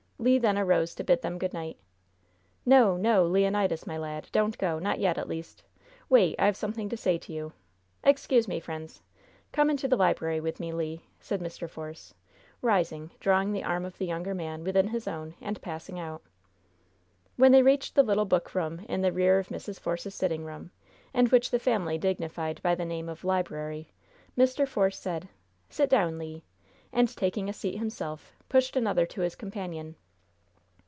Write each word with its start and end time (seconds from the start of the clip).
Le 0.23 0.37
then 0.39 0.55
arose 0.55 0.93
to 0.93 1.03
bid 1.03 1.19
them 1.23 1.39
good 1.39 1.51
night. 1.51 1.79
"No, 2.63 2.95
no, 2.95 3.25
Leonidas, 3.25 3.87
my 3.87 3.97
lad! 3.97 4.29
Don't 4.31 4.55
go! 4.59 4.77
Not 4.77 4.99
yet, 4.99 5.17
at 5.17 5.27
least. 5.27 5.63
Wait; 6.09 6.35
I 6.37 6.45
have 6.45 6.55
something 6.55 6.89
to 6.89 6.95
say 6.95 7.17
to 7.17 7.33
you. 7.33 7.53
Excuse 8.03 8.47
me, 8.47 8.59
friends! 8.59 9.01
Come 9.51 9.71
into 9.71 9.87
the 9.87 9.95
library 9.95 10.39
with 10.39 10.59
me, 10.59 10.71
Le," 10.71 10.99
said 11.19 11.41
Mr. 11.41 11.67
Force, 11.67 12.13
rising, 12.61 13.09
drawing 13.19 13.51
the 13.51 13.63
arm 13.63 13.83
of 13.83 13.97
the 13.97 14.05
younger 14.05 14.35
man 14.35 14.63
within 14.63 14.89
his 14.89 15.07
own 15.07 15.33
and 15.41 15.59
passing 15.59 15.99
out. 15.99 16.21
When 17.35 17.51
they 17.51 17.63
reached 17.63 17.95
the 17.95 18.03
little 18.03 18.25
book 18.25 18.53
room 18.53 18.85
in 18.87 19.01
the 19.01 19.11
rear 19.11 19.39
of 19.39 19.47
Mrs. 19.47 19.79
Force's 19.79 20.13
sitting 20.13 20.45
room, 20.45 20.69
and 21.15 21.29
which 21.29 21.49
the 21.49 21.57
family 21.57 21.97
dignified 21.97 22.61
by 22.61 22.75
the 22.75 22.85
name 22.85 23.09
of 23.09 23.23
library, 23.23 23.89
Mr. 24.37 24.67
Force 24.67 24.99
said: 24.99 25.27
"Sit 25.67 25.89
down, 25.89 26.19
Le." 26.19 26.41
And 26.93 27.09
taking 27.17 27.49
a 27.49 27.53
seat 27.53 27.77
himself, 27.79 28.33
pushed 28.49 28.75
another 28.75 29.07
to 29.07 29.21
his 29.21 29.33
companion. 29.33 29.95